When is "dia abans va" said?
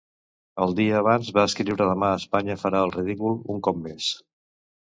0.79-1.43